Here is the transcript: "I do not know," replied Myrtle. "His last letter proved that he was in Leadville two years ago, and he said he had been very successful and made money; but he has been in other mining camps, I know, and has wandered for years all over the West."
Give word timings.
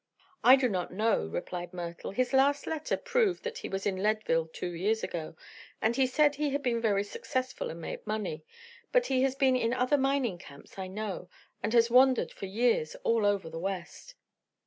"I 0.43 0.55
do 0.55 0.67
not 0.67 0.91
know," 0.91 1.27
replied 1.27 1.75
Myrtle. 1.75 2.09
"His 2.09 2.33
last 2.33 2.65
letter 2.65 2.97
proved 2.97 3.43
that 3.43 3.59
he 3.59 3.69
was 3.69 3.85
in 3.85 3.97
Leadville 4.01 4.47
two 4.47 4.71
years 4.71 5.03
ago, 5.03 5.35
and 5.79 5.95
he 5.95 6.07
said 6.07 6.33
he 6.33 6.49
had 6.49 6.63
been 6.63 6.81
very 6.81 7.03
successful 7.03 7.69
and 7.69 7.79
made 7.81 8.07
money; 8.07 8.43
but 8.91 9.05
he 9.05 9.21
has 9.21 9.35
been 9.35 9.55
in 9.55 9.75
other 9.75 9.99
mining 9.99 10.39
camps, 10.39 10.79
I 10.79 10.87
know, 10.87 11.29
and 11.61 11.71
has 11.75 11.91
wandered 11.91 12.31
for 12.31 12.47
years 12.47 12.95
all 13.03 13.27
over 13.27 13.47
the 13.47 13.59
West." 13.59 14.15